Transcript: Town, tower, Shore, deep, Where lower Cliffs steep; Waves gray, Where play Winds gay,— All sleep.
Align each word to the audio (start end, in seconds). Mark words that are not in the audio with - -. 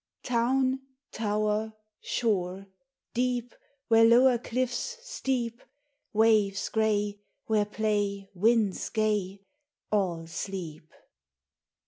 Town, 0.23 0.79
tower, 1.11 1.73
Shore, 1.99 2.65
deep, 3.13 3.53
Where 3.87 4.03
lower 4.03 4.39
Cliffs 4.39 4.97
steep; 5.03 5.61
Waves 6.11 6.69
gray, 6.69 7.19
Where 7.45 7.65
play 7.65 8.27
Winds 8.33 8.89
gay,— 8.89 9.43
All 9.91 10.25
sleep. 10.25 10.91